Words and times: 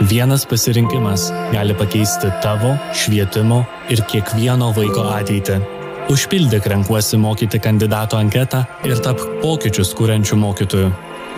Vienas 0.00 0.46
pasirinkimas 0.46 1.32
gali 1.52 1.74
pakeisti 1.76 2.30
tavo, 2.42 2.70
švietimo 2.96 3.58
ir 3.92 4.00
kiekvieno 4.08 4.70
vaiko 4.72 5.02
ateitį. 5.12 5.58
Užpildyk 6.08 6.64
renkuosi 6.72 7.20
mokyti 7.20 7.60
kandidato 7.60 8.16
anketą 8.16 8.62
ir 8.88 8.96
tap 9.04 9.20
pokyčius 9.42 9.92
kūrenčių 9.98 10.38
mokytojų. 10.40 10.88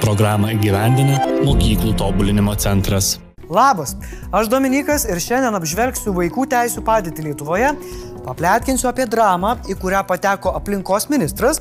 Programą 0.04 0.52
įgyvendina 0.54 1.18
Mokyklų 1.42 1.96
tobulinimo 1.98 2.54
centras. 2.54 3.16
Labas, 3.50 3.96
aš 4.30 4.46
Dominikas 4.48 5.08
ir 5.10 5.18
šiandien 5.18 5.58
apžvelgsiu 5.58 6.14
vaikų 6.14 6.46
teisų 6.54 6.84
padėtį 6.86 7.26
Lietuvoje, 7.26 7.74
papletkinsiu 8.22 8.86
apie 8.92 9.08
dramą, 9.10 9.56
į 9.66 9.74
kurią 9.82 10.04
pateko 10.06 10.54
aplinkos 10.54 11.08
ministras, 11.10 11.58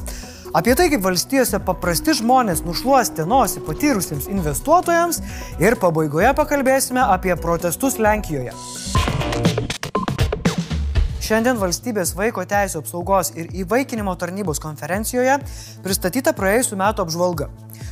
Apie 0.51 0.73
tai, 0.75 0.89
kaip 0.91 0.99
valstijose 1.05 1.61
paprasti 1.63 2.11
žmonės 2.19 2.65
nušuostė 2.65 3.23
nosį 3.23 3.61
patyrusiems 3.63 4.25
investuotojams 4.33 5.21
ir 5.63 5.77
pabaigoje 5.79 6.33
pakalbėsime 6.35 6.99
apie 7.13 7.31
protestus 7.39 7.95
Lenkijoje. 8.03 8.51
Šiandien 11.23 11.55
valstybės 11.55 12.11
vaiko 12.19 12.43
teisų 12.43 12.81
apsaugos 12.81 13.31
ir 13.39 13.47
įvaikinimo 13.63 14.17
tarnybos 14.19 14.59
konferencijoje 14.59 15.37
pristatyta 15.85 16.35
praėjusiu 16.35 16.75
metu 16.83 17.05
apžvalga. 17.05 17.47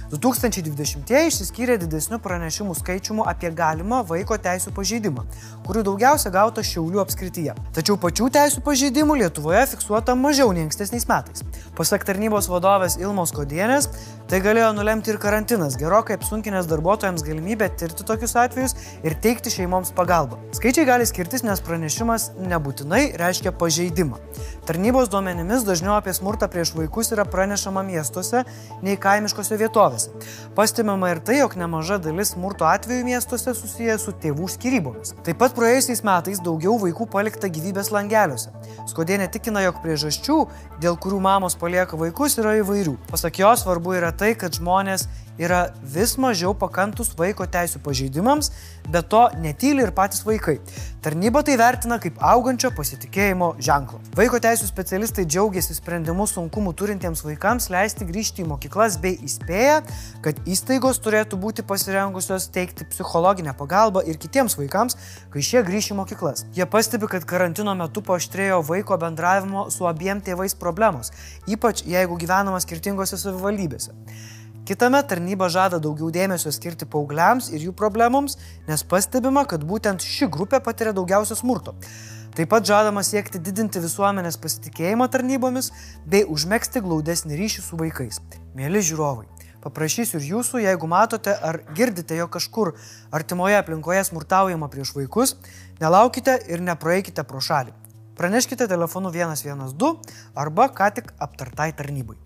2020-ieji 0.10 1.30
išsiskyrė 1.30 1.76
didesnių 1.84 2.18
pranešimų 2.24 2.74
skaičiumu 2.80 3.26
apie 3.30 3.52
galimą 3.54 4.00
vaiko 4.10 4.38
teisų 4.42 4.74
pažeidimą, 4.74 5.26
kurių 5.68 5.84
daugiausia 5.86 6.32
gauta 6.34 6.64
Šiaulių 6.66 7.04
apskrityje. 7.04 7.54
Tačiau 7.76 7.98
pačių 8.02 8.32
teisų 8.34 8.64
pažeidimų 8.66 9.20
Lietuvoje 9.22 9.68
fiksuota 9.76 10.16
mažiau 10.18 10.50
nei 10.56 10.66
ankstesniais 10.66 11.06
metais. 11.10 11.46
Pasak 11.78 12.08
tarnybos 12.10 12.50
vadovės 12.50 12.98
Ilmos 12.98 13.36
Kodienės, 13.38 13.86
tai 14.30 14.40
galėjo 14.42 14.72
nulemti 14.80 15.14
ir 15.14 15.20
karantinas, 15.22 15.78
gerokai 15.78 16.18
apsunkinęs 16.18 16.66
darbuotojams 16.72 17.22
galimybę 17.26 17.70
tirti 17.78 18.06
tokius 18.06 18.34
atvejus 18.42 18.76
ir 19.06 19.14
teikti 19.22 19.54
šeimoms 19.54 19.94
pagalbą. 19.94 20.42
Skaičiai 20.58 20.88
gali 20.90 21.06
skirtis, 21.06 21.46
nes 21.46 21.62
pranešimas 21.62 22.32
nebūtinai 22.42 23.12
reiškia 23.22 23.54
pažeidimą. 23.62 24.18
Tarnybos 24.66 25.14
duomenimis 25.14 25.64
dažniau 25.70 25.96
apie 25.98 26.14
smurtą 26.18 26.50
prieš 26.52 26.74
vaikus 26.78 27.14
yra 27.14 27.26
pranešama 27.30 27.86
miestuose 27.86 28.44
nei 28.86 28.98
kaimiškose 29.02 29.58
vietovėse 29.58 29.99
miestuose. 30.00 30.28
Pastebima 30.56 31.12
ir 31.12 31.20
tai, 31.20 31.40
jog 31.40 31.56
nemaža 31.56 31.98
dalis 31.98 32.34
smurto 32.34 32.66
atvejų 32.66 33.06
miestuose 33.06 33.54
susiję 33.56 33.98
su 34.00 34.12
tėvų 34.12 34.50
skyrybomis. 34.50 35.14
Taip 35.24 35.40
pat 35.40 35.56
praėjusiais 35.56 36.04
metais 36.04 36.40
daugiau 36.44 36.78
vaikų 36.80 37.08
palikta 37.10 37.48
gyvybės 37.48 37.92
langeliuose. 37.92 38.52
Skodienė 38.90 39.30
tikina, 39.32 39.62
jog 39.64 39.80
priežasčių, 39.84 40.40
dėl 40.82 40.98
kurių 40.98 41.20
mamos 41.20 41.56
palieka 41.56 41.98
vaikus, 41.98 42.38
yra 42.40 42.58
įvairių. 42.60 42.98
Pasak 43.10 43.40
jo, 43.40 43.56
svarbu 43.56 43.96
yra 44.00 44.12
tai, 44.12 44.36
kad 44.36 44.56
žmonės 44.56 45.08
yra 45.40 45.70
vis 45.82 46.18
mažiau 46.20 46.52
pakantus 46.58 47.14
vaiko 47.18 47.48
teisų 47.48 47.80
pažeidimams, 47.86 48.52
bet 48.92 49.08
to 49.12 49.22
netyli 49.40 49.86
ir 49.86 49.94
patys 49.96 50.26
vaikai. 50.28 50.58
Tarnyba 51.00 51.46
tai 51.48 51.56
vertina 51.60 51.96
kaip 52.04 52.20
augančio 52.20 52.74
pasitikėjimo 52.76 53.54
ženklą. 53.64 54.02
Vaiko 54.20 54.42
teisų 54.44 54.68
specialistai 54.68 55.24
džiaugiasi 55.24 55.78
sprendimu 55.78 56.28
sunkumų 56.28 56.74
turintiems 56.76 57.24
vaikams 57.24 57.70
leisti 57.72 58.08
grįžti 58.10 58.44
į 58.44 58.50
mokyklas 58.52 59.00
bei 59.00 59.16
įspėja, 59.24 59.80
kad 60.26 60.40
įstaigos 60.50 61.02
turėtų 61.04 61.40
būti 61.42 61.66
pasirengusios 61.68 62.50
teikti 62.56 62.88
psichologinę 62.92 63.54
pagalbą 63.60 64.04
ir 64.08 64.20
kitiems 64.22 64.58
vaikams, 64.60 64.98
kai 65.34 65.46
šie 65.46 65.64
grįš 65.68 65.92
į 65.94 66.00
mokyklas. 66.02 66.46
Jie 66.56 66.68
pastebi, 66.70 67.10
kad 67.12 67.28
karantino 67.30 67.76
metu 67.78 68.04
paaštrėjo 68.06 68.62
vaiko 68.68 68.98
bendravimo 69.02 69.70
su 69.74 69.88
abiem 69.90 70.22
tėvais 70.26 70.58
problemos, 70.60 71.14
ypač 71.48 71.86
jeigu 71.88 72.20
gyvenama 72.20 72.60
skirtingose 72.64 73.20
savivaldybėse. 73.20 73.96
Kitame 74.70 75.00
tarnyba 75.02 75.48
žada 75.50 75.80
daugiau 75.82 76.12
dėmesio 76.14 76.52
skirti 76.54 76.86
paaugliams 76.86 77.48
ir 77.50 77.64
jų 77.66 77.72
problemoms, 77.74 78.36
nes 78.68 78.84
pastebima, 78.86 79.42
kad 79.50 79.64
būtent 79.66 80.06
ši 80.06 80.28
grupė 80.30 80.60
patiria 80.62 80.94
daugiausia 80.94 81.34
smurto. 81.40 81.74
Taip 82.38 82.52
pat 82.52 82.68
žadama 82.70 83.02
siekti 83.02 83.42
didinti 83.42 83.82
visuomenės 83.82 84.38
pasitikėjimą 84.40 85.10
tarnybomis 85.10 85.72
bei 86.06 86.22
užmėgsti 86.36 86.84
glaudesnį 86.86 87.40
ryšį 87.40 87.64
su 87.66 87.80
vaikais. 87.82 88.22
Mėly 88.54 88.84
žiūrovai, 88.86 89.26
paprašysiu 89.64 90.20
ir 90.20 90.30
jūsų, 90.34 90.64
jeigu 90.64 90.90
matote 90.90 91.34
ar 91.34 91.62
girdite, 91.76 92.16
jo 92.20 92.28
kažkur 92.32 92.74
artimoje 93.12 93.60
aplinkoje 93.60 94.04
smurtaujama 94.12 94.70
prieš 94.72 94.94
vaikus, 94.98 95.36
nelaukite 95.82 96.40
ir 96.48 96.64
nepraeikite 96.64 97.26
pro 97.28 97.44
šalį. 97.44 97.76
Praneškite 98.20 98.68
telefonu 98.68 99.14
112 99.16 99.94
arba 100.36 100.68
ką 100.76 100.90
tik 100.98 101.14
aptartai 101.24 101.72
tarnybai. 101.72 102.20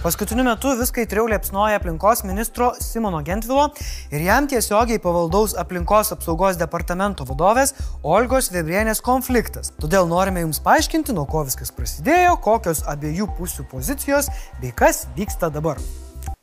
Paskutiniu 0.00 0.46
metu 0.46 0.70
viską 0.78 1.02
įtriau 1.04 1.26
liepsnoja 1.28 1.76
aplinkos 1.76 2.22
ministro 2.24 2.70
Simono 2.80 3.18
Gentvilo 3.20 3.66
ir 4.08 4.22
jam 4.24 4.46
tiesiogiai 4.48 4.96
pavaldaus 5.04 5.52
aplinkos 5.60 6.14
apsaugos 6.16 6.56
departamento 6.56 7.26
vadovės 7.28 7.74
Olgos 8.00 8.48
Vebrienės 8.54 9.04
konfliktas. 9.04 9.74
Todėl 9.76 10.08
norime 10.08 10.46
jums 10.46 10.62
paaiškinti, 10.64 11.12
nuo 11.12 11.26
ko 11.28 11.44
viskas 11.50 11.68
prasidėjo, 11.76 12.38
kokios 12.40 12.80
abiejų 12.88 13.28
pusių 13.36 13.68
pozicijos 13.68 14.32
bei 14.62 14.72
kas 14.72 15.04
vyksta 15.20 15.52
dabar. 15.52 15.76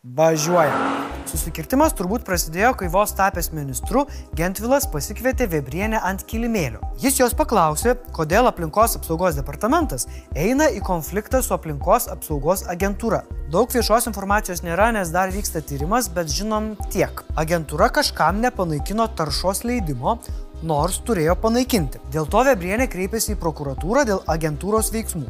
Važiuojam. 0.05 0.96
Susikirtimas 1.27 1.91
turbūt 1.97 2.23
prasidėjo, 2.23 2.69
kai 2.79 2.87
vos 2.91 3.11
tapęs 3.17 3.49
ministru 3.51 4.05
Gentvilas 4.37 4.85
pasikvietė 4.87 5.49
Vebrienę 5.51 5.99
ant 6.07 6.23
kilimėlio. 6.29 6.79
Jis 7.01 7.19
jos 7.19 7.35
paklausė, 7.35 7.97
kodėl 8.15 8.47
aplinkos 8.47 8.95
apsaugos 8.99 9.35
departamentas 9.35 10.07
eina 10.39 10.69
į 10.71 10.79
konfliktą 10.87 11.41
su 11.43 11.51
aplinkos 11.57 12.07
apsaugos 12.13 12.63
agentūra. 12.71 13.25
Daug 13.51 13.71
viešos 13.75 14.07
informacijos 14.07 14.63
nėra, 14.63 14.93
nes 14.95 15.11
dar 15.11 15.33
vyksta 15.35 15.59
tyrimas, 15.67 16.07
bet 16.07 16.31
žinom 16.31 16.75
tiek. 16.95 17.23
Agentūra 17.35 17.91
kažkam 17.99 18.39
nepanaikino 18.43 19.09
taršos 19.19 19.65
leidimo, 19.67 20.17
nors 20.63 21.01
turėjo 21.03 21.35
panaikinti. 21.43 21.99
Dėl 22.13 22.31
to 22.31 22.47
Vebrienė 22.47 22.87
kreipėsi 22.91 23.35
į 23.35 23.41
prokuratūrą 23.43 24.07
dėl 24.07 24.23
agentūros 24.31 24.95
veiksmų. 24.95 25.27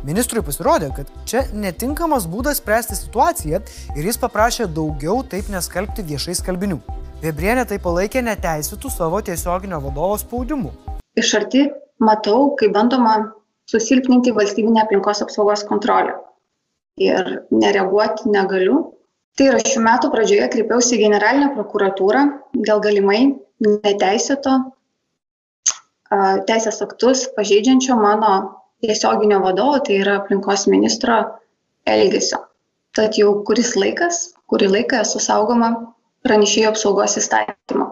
Ministrui 0.00 0.40
pasirodė, 0.40 0.86
kad 0.96 1.08
čia 1.28 1.42
netinkamas 1.52 2.24
būdas 2.30 2.56
spręsti 2.62 2.96
situaciją 2.96 3.58
ir 3.98 4.06
jis 4.08 4.16
paprašė 4.20 4.64
daugiau 4.72 5.18
taip 5.28 5.50
neskelbti 5.52 6.04
viešai 6.08 6.38
skalbinių. 6.38 6.78
Vebrienė 7.20 7.66
tai 7.68 7.76
palaikė 7.84 8.22
neteisėtų 8.24 8.88
savo 8.94 9.20
tiesioginio 9.20 9.76
vadovo 9.84 10.14
spaudimu. 10.22 10.70
Iš 11.20 11.34
arti 11.36 11.66
matau, 12.00 12.54
kaip 12.56 12.72
bandoma 12.72 13.18
susilpninti 13.68 14.32
valstybinę 14.32 14.80
aplinkos 14.86 15.20
apsaugos 15.26 15.66
kontrolę. 15.68 16.14
Ir 16.96 17.44
nereaguoti 17.52 18.32
negaliu. 18.32 18.80
Tai 19.36 19.50
yra 19.50 19.60
šių 19.60 19.82
metų 19.84 20.08
pradžioje 20.14 20.48
kreipiausi 20.54 20.96
į 20.96 21.02
generalinę 21.04 21.50
prokuratūrą 21.58 22.24
dėl 22.56 22.80
galimai 22.88 23.20
neteisėto 23.60 24.56
teisės 26.48 26.80
aktus 26.82 27.28
pažeidžiančio 27.36 28.00
mano 28.00 28.32
tiesioginio 28.80 29.40
vadovo, 29.44 29.78
tai 29.86 30.00
yra 30.02 30.16
aplinkos 30.20 30.66
ministro 30.72 31.20
elgesio. 31.86 32.44
Tad 32.96 33.18
jau 33.18 33.32
kuris 33.46 33.76
laikas, 33.78 34.20
kurį 34.50 34.70
laiką 34.74 35.02
esu 35.04 35.22
saugoma 35.22 35.70
pranešėjų 36.26 36.70
apsaugos 36.72 37.16
įstatymo. 37.20 37.86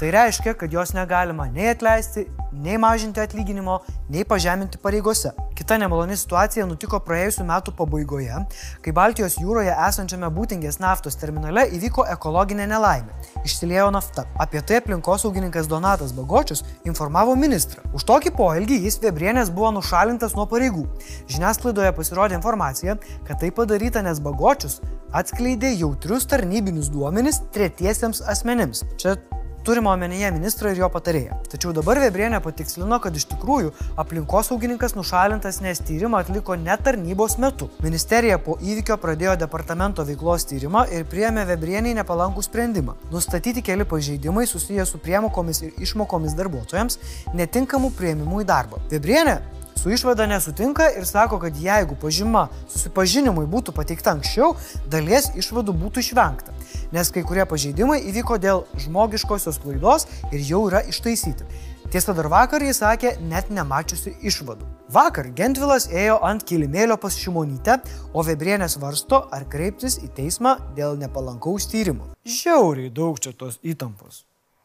Tai 0.00 0.10
reiškia, 0.10 0.54
kad 0.58 0.72
jos 0.72 0.92
negalima 0.96 1.46
nei 1.52 1.68
atleisti, 1.70 2.24
nei 2.52 2.78
mažinti 2.78 3.20
atlyginimo, 3.20 3.78
nei 4.10 4.24
pažeminti 4.24 4.78
pareigose. 4.82 5.30
Kita 5.54 5.76
nemaloni 5.78 6.16
situacija 6.18 6.66
nutiko 6.66 6.98
praėjusiu 7.06 7.44
metu 7.46 7.74
pabaigoje, 7.76 8.40
kai 8.82 8.94
Baltijos 8.96 9.36
jūroje 9.38 9.72
esančiame 9.86 10.30
būtingės 10.34 10.80
naftos 10.82 11.18
terminale 11.20 11.68
įvyko 11.76 12.06
ekologinė 12.12 12.66
nelaimė. 12.72 13.14
Išsiliejo 13.46 13.90
nafta. 13.94 14.24
Apie 14.42 14.62
tai 14.66 14.80
aplinkosaugininkas 14.80 15.68
Donatas 15.70 16.14
Bagočius 16.16 16.64
informavo 16.88 17.36
ministrą. 17.38 17.84
Už 17.94 18.06
tokį 18.08 18.34
poelgį 18.38 18.80
jis 18.86 18.98
Vebrienės 19.04 19.52
buvo 19.54 19.70
nušalintas 19.76 20.34
nuo 20.38 20.48
pareigų. 20.50 20.86
Žiniasklaidoje 21.30 21.92
pasirodė 21.96 22.38
informacija, 22.40 22.96
kad 23.28 23.38
tai 23.44 23.52
padaryta, 23.54 24.02
nes 24.02 24.20
Bagočius 24.24 24.80
atskleidė 25.12 25.74
jautrius 25.76 26.26
tarnybinius 26.26 26.90
duomenis 26.90 27.42
tretiesiems 27.54 28.24
asmenims. 28.32 28.82
Čia 28.98 29.16
turima 29.64 29.92
omenyje 29.92 30.30
ministrą 30.32 30.72
ir 30.72 30.80
jo 30.82 30.88
patarėją. 30.90 31.36
Tačiau 31.52 31.72
dabar 31.76 32.00
Vebrienė 32.02 32.40
patikslino, 32.42 32.98
kad 33.02 33.14
iš 33.16 33.28
tikrųjų 33.30 33.70
aplinkosaugininkas 34.02 34.96
nušalintas, 34.98 35.60
nes 35.62 35.80
tyrimą 35.86 36.22
atliko 36.22 36.56
ne 36.58 36.76
tarnybos 36.76 37.38
metu. 37.42 37.68
Ministerija 37.84 38.40
po 38.42 38.56
įvykio 38.58 38.98
pradėjo 39.02 39.36
departamento 39.44 40.04
veiklos 40.08 40.48
tyrimą 40.50 40.84
ir 40.92 41.06
priėmė 41.10 41.46
Vebrieniai 41.52 41.94
nepalankų 42.00 42.42
sprendimą- 42.42 42.96
nustatyti 43.14 43.62
keli 43.62 43.84
pažeidimai 43.84 44.46
susiję 44.46 44.86
su 44.86 44.98
priemokomis 44.98 45.62
ir 45.62 45.72
išmokomis 45.78 46.34
darbuotojams, 46.34 46.98
netinkamų 47.34 47.92
prieimimų 47.98 48.42
į 48.42 48.44
darbą. 48.44 48.82
Vebrienė 48.90 49.40
su 49.82 49.90
išvada 49.90 50.26
nesutinka 50.26 50.90
ir 50.98 51.06
sako, 51.06 51.38
kad 51.38 51.56
jeigu 51.56 51.96
pažyma 51.98 52.48
susipažinimui 52.68 53.46
būtų 53.46 53.72
pateikta 53.72 54.12
anksčiau, 54.14 54.56
dalies 54.90 55.30
išvadų 55.36 55.72
būtų 55.72 55.98
išvengta 55.98 56.52
nes 56.92 57.10
kai 57.12 57.24
kurie 57.26 57.44
pažeidimai 57.48 58.00
įvyko 58.10 58.38
dėl 58.40 58.64
žmogiškosios 58.84 59.60
klaidos 59.62 60.06
ir 60.30 60.42
jau 60.44 60.66
yra 60.68 60.82
ištaisyti. 60.88 61.48
Tiesa, 61.92 62.14
dar 62.16 62.30
vakar 62.32 62.62
jis 62.64 62.78
sakė, 62.80 63.10
net 63.28 63.50
nemačiusi 63.52 64.14
išvadų. 64.24 64.64
Vakar 64.92 65.26
Gentvilas 65.36 65.90
ėjo 65.92 66.18
ant 66.24 66.40
kilimėlio 66.48 66.96
pas 67.00 67.16
Šimonytę, 67.20 67.78
o 68.16 68.24
Vebrienė 68.24 68.70
svarsto, 68.72 69.26
ar 69.28 69.44
kreiptis 69.52 69.98
į 70.00 70.08
teismą 70.16 70.54
dėl 70.76 70.96
nepalankaus 71.00 71.68
tyrimo. 71.68 72.08
Žiauriai 72.24 72.88
daug 72.88 73.20
čia 73.20 73.34
tos 73.36 73.58
įtampos. 73.60 74.22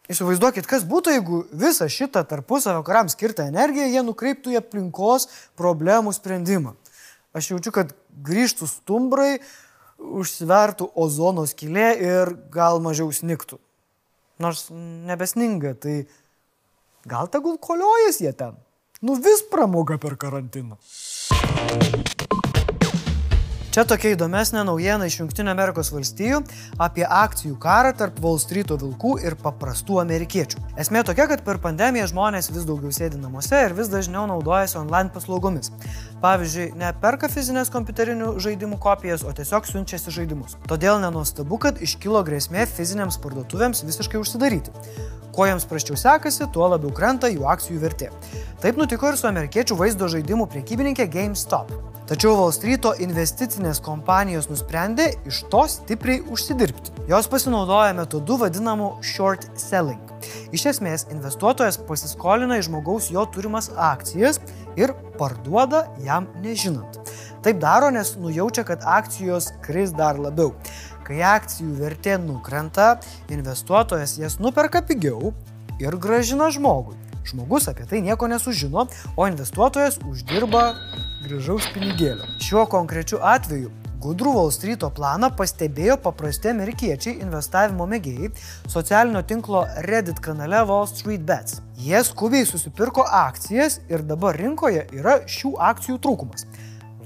Įsivaizduokit, 0.08 0.64
kas 0.72 0.86
būtų, 0.88 1.18
jeigu 1.18 1.42
visą 1.52 1.90
šitą 1.92 2.24
tarpusavio 2.24 2.80
karams 2.88 3.12
skirtą 3.18 3.50
energiją 3.52 3.90
jie 3.92 4.04
nukreiptų 4.08 4.54
į 4.54 4.62
aplinkos 4.62 5.28
problemų 5.60 6.16
sprendimą. 6.16 6.78
Aš 7.36 7.52
jaučiu, 7.52 7.74
kad 7.76 7.92
grįžtų 8.24 8.70
stumbrai, 8.72 9.42
užsivertų 9.98 10.92
ozono 10.96 11.46
skylė 11.50 11.90
ir 12.02 12.34
gal 12.54 12.82
mažiau 12.84 13.12
sniktų. 13.14 13.60
Nors 14.42 14.68
nebesninga, 14.72 15.74
tai 15.82 16.06
gal 17.10 17.30
tegul 17.34 17.58
koliojas 17.58 18.22
jie 18.22 18.34
ten. 18.38 18.58
Nu 19.02 19.18
vis 19.22 19.44
pramoga 19.52 19.98
per 20.02 20.18
karantiną. 20.18 20.78
Čia 23.78 23.84
tokia 23.86 24.16
įdomesnė 24.16 24.64
naujiena 24.66 25.06
iš 25.06 25.20
Junktinio 25.20 25.52
Amerikos 25.54 25.92
valstijų 25.94 26.40
apie 26.82 27.04
akcijų 27.06 27.60
karą 27.62 27.92
tarp 27.94 28.16
Wall 28.24 28.40
Street 28.42 28.72
vilkų 28.74 29.12
ir 29.22 29.36
paprastų 29.38 30.00
amerikiečių. 30.02 30.64
Esmė 30.82 31.04
tokia, 31.06 31.28
kad 31.30 31.44
per 31.46 31.60
pandemiją 31.62 32.08
žmonės 32.10 32.50
vis 32.50 32.66
daugiau 32.66 32.90
sėdi 32.90 33.20
namuose 33.22 33.60
ir 33.68 33.76
vis 33.78 33.92
dažniau 33.92 34.24
naudojasi 34.32 34.80
online 34.80 35.14
paslaugomis. 35.14 35.70
Pavyzdžiui, 36.24 36.72
ne 36.82 36.90
perka 37.04 37.30
fizinės 37.30 37.70
kompiuterinių 37.76 38.32
žaidimų 38.42 38.80
kopijas, 38.82 39.22
o 39.22 39.36
tiesiog 39.38 39.70
siunčiasi 39.70 40.16
žaidimus. 40.16 40.58
Todėl 40.66 40.98
nenuostabu, 41.04 41.62
kad 41.62 41.78
iškilo 41.78 42.24
grėsmė 42.26 42.66
fizinėms 42.72 43.20
parduotuvėms 43.22 43.84
visiškai 43.86 44.18
užsidaryti. 44.24 44.74
Kuo 45.38 45.46
jiems 45.46 45.70
praščiau 45.70 46.02
sekasi, 46.02 46.50
tuo 46.50 46.66
labiau 46.74 46.90
krenta 46.98 47.30
jų 47.30 47.46
akcijų 47.54 47.78
vertė. 47.86 48.10
Taip 48.66 48.82
nutiko 48.82 49.14
ir 49.14 49.22
su 49.22 49.30
amerikiečių 49.30 49.78
vaizdo 49.78 50.10
žaidimų 50.18 50.50
priekybininkė 50.56 51.06
GameStop. 51.14 51.78
Tačiau 52.08 52.38
Wall 52.40 52.54
Street'o 52.56 52.94
investicinės 53.04 53.82
kompanijos 53.84 54.46
nusprendė 54.48 55.10
iš 55.28 55.42
to 55.52 55.66
stipriai 55.68 56.22
užsidirbti. 56.32 56.94
Jos 57.12 57.28
pasinaudoja 57.28 57.92
metodu 57.98 58.38
vadinamu 58.40 58.94
short 59.04 59.44
selling. 59.60 60.14
Iš 60.56 60.64
esmės, 60.72 61.04
investuotojas 61.12 61.76
pasiskolina 61.90 62.62
iš 62.62 62.70
žmogaus 62.70 63.10
jo 63.12 63.26
turimas 63.34 63.68
akcijas 63.76 64.40
ir 64.80 64.94
parduoda 65.20 65.84
jam 66.06 66.30
nežinant. 66.46 66.96
Taip 67.44 67.60
daro, 67.60 67.90
nes 67.92 68.14
nujaučia, 68.16 68.64
kad 68.70 68.88
akcijos 68.88 69.52
kris 69.68 69.92
dar 69.92 70.16
labiau. 70.16 70.54
Kai 71.04 71.20
akcijų 71.28 71.74
vertė 71.82 72.16
nukrenta, 72.24 73.02
investuotojas 73.28 74.16
jas 74.22 74.40
nuperka 74.40 74.80
pigiau 74.80 75.36
ir 75.84 76.00
gražina 76.00 76.48
žmogui. 76.56 76.96
Žmogus 77.28 77.68
apie 77.68 77.86
tai 77.90 78.00
nieko 78.02 78.28
nesužino, 78.32 78.86
o 79.16 79.28
investuotojas 79.28 80.00
uždirba 80.08 80.70
gražaus 81.26 81.68
pinigėlio. 81.74 82.24
Šiuo 82.44 82.64
konkrečiu 82.72 83.20
atveju 83.20 83.74
Gudrų 83.98 84.32
Wall 84.36 84.52
Street'o 84.54 84.92
planą 84.94 85.32
pastebėjo 85.36 85.98
paprasti 86.04 86.52
amerikiečiai 86.52 87.18
investavimo 87.26 87.88
mėgėjai 87.90 88.30
socialinio 88.70 89.24
tinklo 89.26 89.64
Reddit 89.88 90.22
kanale 90.24 90.62
Wall 90.70 90.86
Street 90.88 91.26
Bets. 91.28 91.60
Jie 91.82 92.04
skubiai 92.06 92.46
susipirko 92.46 93.04
akcijas 93.04 93.80
ir 93.90 94.06
dabar 94.06 94.38
rinkoje 94.38 94.86
yra 94.96 95.20
šių 95.26 95.56
akcijų 95.72 95.98
trūkumas. 96.06 96.46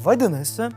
Vadinasi, 0.03 0.67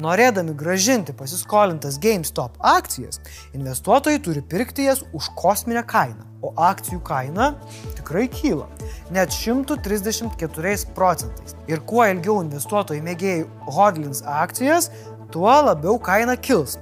Norėdami 0.00 0.54
gražinti 0.56 1.12
pasiskolintas 1.12 1.98
GameStop 2.00 2.54
akcijas, 2.64 3.20
investuotojai 3.52 4.22
turi 4.24 4.40
pirkti 4.40 4.86
jas 4.86 5.02
už 5.12 5.28
kosminę 5.36 5.82
kainą, 5.84 6.24
o 6.40 6.54
akcijų 6.56 7.02
kaina 7.04 7.50
tikrai 7.98 8.24
kyla 8.32 8.70
net 9.12 9.34
134 9.36 10.86
procentais. 10.96 11.56
Ir 11.68 11.84
kuo 11.84 12.06
ilgiau 12.08 12.40
investuotojai 12.40 13.04
mėgėjai 13.04 13.44
hodlins 13.76 14.24
akcijas, 14.24 14.88
tuo 15.32 15.52
labiau 15.52 15.98
kaina 16.00 16.38
kils. 16.40 16.78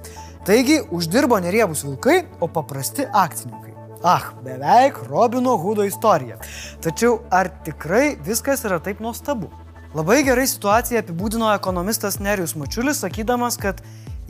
Taigi 0.47 0.79
uždirbo 0.95 1.37
neriebus 1.43 1.83
vilkai, 1.85 2.23
o 2.39 2.47
paprasti 2.47 3.05
akcininkai. 3.05 3.75
Ah, 4.03 4.31
beveik 4.41 4.97
Robino 5.09 5.57
Hudo 5.61 5.83
istorija. 5.85 6.39
Tačiau 6.81 7.19
ar 7.29 7.51
tikrai 7.65 8.15
viskas 8.25 8.63
yra 8.65 8.79
taip 8.81 9.03
nuostabu? 9.03 9.51
Labai 9.91 10.21
gerai 10.23 10.45
situaciją 10.47 11.01
apibūdino 11.01 11.49
ekonomistas 11.51 12.15
Nerijus 12.23 12.53
Mačiulis, 12.55 13.01
sakydamas, 13.03 13.57
kad 13.59 13.81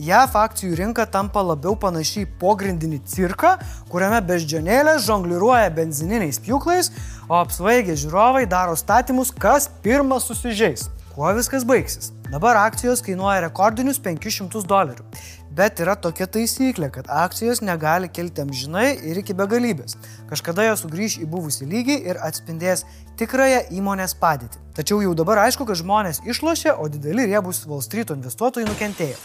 JAF 0.01 0.33
akcijų 0.39 0.73
rinka 0.79 1.03
tampa 1.05 1.43
labiau 1.45 1.75
panašiai 1.77 2.25
pogrindinį 2.41 2.97
cirką, 3.05 3.51
kuriame 3.91 4.23
beždžionėlės 4.25 5.05
žongliruoja 5.05 5.67
benzininiais 5.75 6.41
pjūklais, 6.41 6.89
o 7.29 7.37
apsvaigę 7.37 7.93
žiūrovai 7.93 8.47
daro 8.49 8.73
statymus, 8.73 9.29
kas 9.29 9.69
pirmas 9.85 10.25
susižeis. 10.31 10.87
Kuo 11.13 11.29
viskas 11.37 11.67
baigsis? 11.67 12.09
Dabar 12.31 12.57
akcijos 12.63 13.05
kainuoja 13.05 13.43
rekordinius 13.45 14.01
500 14.01 14.65
dolerių. 14.65 15.05
Bet 15.51 15.81
yra 15.83 15.97
tokia 15.99 16.29
taisyklė, 16.31 16.87
kad 16.95 17.09
akcijos 17.11 17.59
negali 17.65 18.07
kilti 18.07 18.43
amžinai 18.45 18.93
ir 19.09 19.19
iki 19.19 19.35
begalybės. 19.35 19.97
Kažkada 20.29 20.63
jos 20.69 20.85
sugrįž 20.85 21.17
į 21.25 21.27
buvusį 21.33 21.67
lygį 21.67 21.97
ir 22.07 22.21
atspindės 22.23 22.85
tikrąją 23.19 23.65
įmonės 23.75 24.15
padėtį. 24.21 24.61
Tačiau 24.77 25.01
jau 25.03 25.11
dabar 25.17 25.43
aišku, 25.43 25.67
kad 25.67 25.79
žmonės 25.81 26.23
išlošia, 26.23 26.77
o 26.79 26.87
dideli 26.87 27.27
riebus 27.33 27.65
Wall 27.67 27.83
Street 27.83 28.15
investuotojai 28.15 28.69
nukentėjo. 28.69 29.19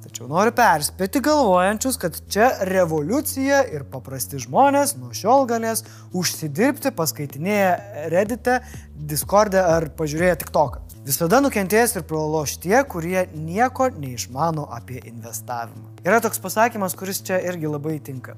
Tačiau 0.00 0.28
noriu 0.30 0.52
perspėti 0.56 1.20
galvojančius, 1.24 1.98
kad 2.00 2.16
čia 2.32 2.50
revoliucija 2.68 3.60
ir 3.74 3.84
paprasti 3.92 4.40
žmonės 4.40 4.94
nuo 5.00 5.12
šiol 5.16 5.44
galės 5.50 5.84
užsidirbti 6.16 6.94
paskaitinėję 6.96 8.08
Reddit'e, 8.12 8.60
Discord'e 9.12 9.60
ar 9.60 9.90
pažiūrėję 9.98 10.40
TikTok'ą. 10.44 10.89
Visada 11.00 11.38
nukentės 11.40 11.94
ir 11.96 12.02
praloš 12.04 12.58
tie, 12.60 12.76
kurie 12.84 13.22
nieko 13.32 13.86
neišmano 13.88 14.66
apie 14.76 14.98
investavimą. 15.08 15.94
Yra 16.04 16.18
toks 16.20 16.42
pasakymas, 16.44 16.92
kuris 16.92 17.22
čia 17.24 17.38
irgi 17.40 17.70
labai 17.72 17.94
tinka. 18.04 18.34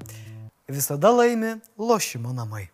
Visada 0.71 1.11
laimi 1.11 1.57
lošimo 1.75 2.31
namai. 2.31 2.69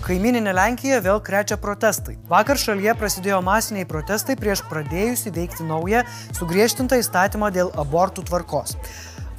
Kaimininė 0.00 0.54
Lenkija 0.56 1.02
vėl 1.04 1.20
krečia 1.20 1.60
protestai. 1.60 2.16
Vakar 2.32 2.58
šalyje 2.58 2.96
prasidėjo 2.96 3.42
masiniai 3.44 3.84
protestai 3.86 4.34
prieš 4.40 4.64
pradėjusi 4.72 5.30
veikti 5.36 5.68
naują 5.68 6.00
sugriežtintą 6.32 6.96
įstatymą 7.04 7.52
dėl 7.54 7.68
abortų 7.76 8.24
tvarkos. 8.26 8.78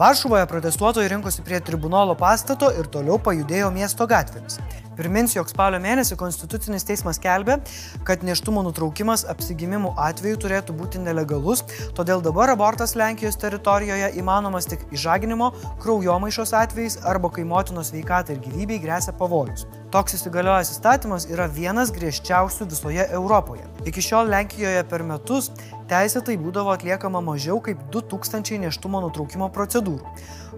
Varšuvoje 0.01 0.45
protestuotojai 0.50 1.09
rinkosi 1.12 1.44
prie 1.45 1.59
tribunolo 1.62 2.15
pastato 2.18 2.71
ir 2.74 2.88
toliau 2.89 3.19
pajudėjo 3.21 3.68
miesto 3.75 4.07
gatvėmis. 4.09 4.56
Priminsiu, 4.98 5.38
jog 5.38 5.51
spalio 5.51 5.77
mėnesį 5.83 6.15
Konstitucinis 6.18 6.88
teismas 6.88 7.19
kelbė, 7.21 7.59
kad 8.07 8.25
neštumo 8.25 8.63
nutraukimas 8.65 9.27
apsigimimų 9.30 9.92
atveju 10.07 10.39
turėtų 10.42 10.74
būti 10.80 11.03
nelegalus, 11.03 11.62
todėl 12.00 12.25
dabar 12.25 12.50
abortas 12.56 12.95
Lenkijos 12.98 13.38
teritorijoje 13.44 14.09
įmanomas 14.24 14.71
tik 14.74 14.88
išžaginimo, 14.89 15.51
kraujomaišos 15.86 16.56
atvejais 16.63 16.98
arba 17.06 17.30
kai 17.38 17.45
motinos 17.53 17.93
veikatai 17.93 18.39
ir 18.39 18.43
gyvybei 18.48 18.81
grėsia 18.81 19.13
pavojus. 19.22 19.70
Toks 19.91 20.13
įsigaliojęs 20.15 20.69
įstatymas 20.71 21.25
yra 21.27 21.50
vienas 21.51 21.89
griežčiausių 21.91 22.69
visoje 22.71 23.03
Europoje. 23.12 23.65
Iki 23.83 24.03
šiol 24.05 24.29
Lenkijoje 24.31 24.86
per 24.88 25.03
metus 25.03 25.50
teisėtai 25.91 26.38
būdavo 26.39 26.71
atliekama 26.71 27.19
mažiau 27.19 27.57
kaip 27.65 27.81
2000 27.91 28.62
neštumo 28.63 29.01
nutraukimo 29.03 29.50
procedūrų 29.51 30.13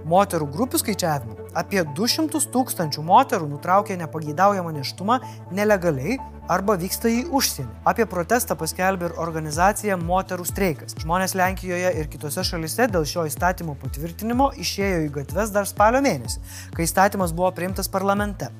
moterų 0.10 0.50
grupių 0.54 0.84
skaičiavimu 0.84 1.48
apie 1.58 1.82
200 1.98 2.44
tūkstančių 2.54 3.04
moterų 3.08 3.50
nutraukė 3.56 3.98
nepageidaujamą 4.04 4.76
neštumą 4.78 5.20
nelegaliai 5.56 6.20
arba 6.52 6.76
vyksta 6.78 7.10
į 7.10 7.26
užsienį. 7.34 7.70
Apie 7.90 8.06
protestą 8.10 8.58
paskelbė 8.60 9.10
ir 9.10 9.20
organizacija 9.26 9.98
Moterų 9.98 10.46
streikas. 10.50 10.98
Žmonės 11.00 11.38
Lenkijoje 11.40 11.94
ir 12.02 12.10
kitose 12.12 12.44
šalise 12.44 12.90
dėl 12.92 13.08
šio 13.08 13.24
įstatymo 13.30 13.78
patvirtinimo 13.82 14.52
išėjo 14.60 15.06
į 15.06 15.12
gatves 15.22 15.54
dar 15.56 15.70
spalio 15.70 16.04
mėnesį, 16.04 16.44
kai 16.76 16.90
įstatymas 16.90 17.32
buvo 17.32 17.54
priimtas 17.56 17.88
parlamente. 17.88 18.52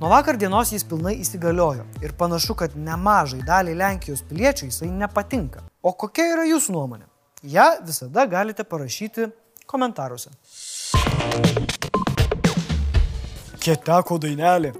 Nuo 0.00 0.08
vakar 0.10 0.34
dienos 0.34 0.72
jis 0.74 0.82
pilnai 0.90 1.12
įsigaliojo 1.22 1.84
ir 2.02 2.12
panašu, 2.18 2.56
kad 2.58 2.72
nemažai 2.74 3.38
daliai 3.46 3.76
Lenkijos 3.78 4.24
piliečių 4.26 4.66
jisai 4.66 4.88
nepatinka. 4.90 5.62
O 5.82 5.92
kokia 5.94 6.26
yra 6.32 6.46
jūsų 6.48 6.74
nuomonė? 6.74 7.06
Ja 7.46 7.68
visada 7.78 8.24
galite 8.26 8.66
parašyti 8.66 9.28
komentaruose. 9.70 10.34
Kieteko 13.62 14.18
dainelė. 14.18 14.74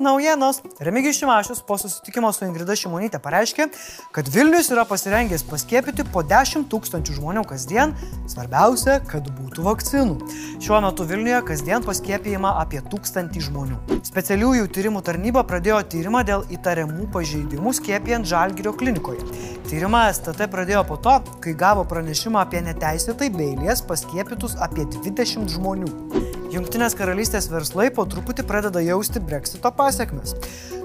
Naujienos. 0.00 0.62
Remigijus 0.80 1.16
Šimašius 1.16 1.62
po 1.62 1.78
susitikimo 1.78 2.32
su 2.32 2.44
Ingrida 2.44 2.74
Šimonytė 2.76 3.20
pareiškė, 3.22 3.66
kad 4.14 4.28
Vilnius 4.34 4.70
yra 4.74 4.82
pasirengęs 4.88 5.44
paskiepyti 5.46 6.06
po 6.12 6.24
10 6.26 6.66
tūkstančių 6.72 7.16
žmonių 7.20 7.44
kasdien, 7.46 7.94
svarbiausia, 8.30 8.98
kad 9.06 9.28
būtų 9.38 9.64
vakcinų. 9.68 10.30
Šiuo 10.64 10.80
metu 10.82 11.06
Vilniuje 11.06 11.40
kasdien 11.46 11.86
paskiepijama 11.86 12.56
apie 12.64 12.82
1000 12.90 13.38
žmonių. 13.48 13.78
Specialiųjų 14.10 14.68
tyrimų 14.74 15.04
tarnyba 15.06 15.46
pradėjo 15.46 15.80
tyrimą 15.94 16.24
dėl 16.26 16.46
įtariamų 16.58 17.10
pažeidimų 17.14 17.74
skiepijant 17.78 18.26
Žalgirio 18.26 18.74
klinikoje. 18.74 19.22
Tyrimą 19.70 20.08
STT 20.12 20.50
pradėjo 20.50 20.84
po 20.90 20.98
to, 20.98 21.20
kai 21.44 21.54
gavo 21.58 21.86
pranešimą 21.88 22.42
apie 22.42 22.64
neteisėtai 22.66 23.30
beilės 23.34 23.86
paskiepytus 23.86 24.58
apie 24.58 24.88
20 24.98 25.54
žmonių. 25.54 26.33
Junktinės 26.54 26.94
karalystės 26.94 27.48
verslai 27.50 27.88
po 27.90 28.04
truputį 28.06 28.44
pradeda 28.46 28.78
jausti 28.84 29.18
breksito 29.18 29.72
pasiekmes. 29.74 30.36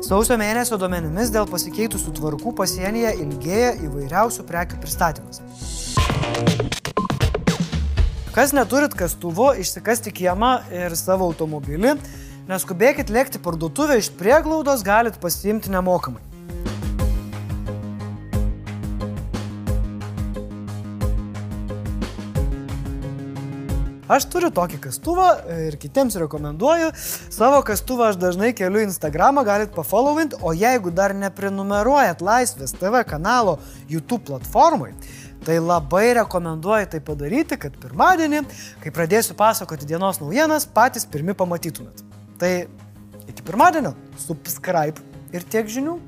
Sausio 0.01 0.33
mėnesio 0.39 0.79
duomenimis 0.81 1.29
dėl 1.29 1.45
pasikeitusių 1.51 2.13
tvarkų 2.17 2.55
pasienyje 2.57 3.11
ilgėja 3.21 3.75
įvairiausių 3.85 4.45
prekių 4.49 4.79
pristatymas. 4.81 5.43
Kas 8.33 8.55
neturit 8.57 8.95
kastuvo, 8.97 9.51
išsikasti 9.61 10.15
kiemą 10.21 10.55
ir 10.73 10.95
savo 10.97 11.29
automobilį, 11.29 11.99
neskubėkit 12.49 13.13
lėkti 13.13 13.43
parduotuvę 13.43 13.99
iš 14.01 14.09
prieglaudos, 14.17 14.81
galit 14.87 15.21
pasiimti 15.21 15.69
nemokamai. 15.75 16.28
Aš 24.09 24.25
turiu 24.33 24.49
tokį 24.49 24.79
kastuvą 24.87 25.27
ir 25.67 25.75
kitiems 25.77 26.15
rekomenduoju. 26.17 26.89
Savo 27.29 27.59
kastuvą 27.65 28.07
aš 28.09 28.17
dažnai 28.17 28.55
keliu 28.57 28.81
Instagramą, 28.81 29.43
galit 29.45 29.69
pafollowint, 29.75 30.33
o 30.41 30.53
jeigu 30.57 30.89
dar 30.89 31.13
neprenumeruojat 31.13 32.23
Laisvės 32.25 32.73
TV 32.73 33.03
kanalo 33.05 33.59
YouTube 33.91 34.25
platformai, 34.31 34.95
tai 35.45 35.59
labai 35.61 36.07
rekomenduoju 36.23 36.89
tai 36.95 37.03
padaryti, 37.05 37.59
kad 37.61 37.77
pirmadienį, 37.85 38.41
kai 38.81 38.95
pradėsiu 38.97 39.37
pasakoti 39.37 39.85
dienos 39.93 40.23
naujienas, 40.23 40.65
patys 40.65 41.05
pirmi 41.05 41.37
pamatytumėt. 41.37 42.01
Tai 42.41 42.53
iki 43.29 43.45
pirmadienio, 43.45 43.93
subscribe 44.25 45.05
ir 45.37 45.45
tiek 45.53 45.69
žinių. 45.69 45.99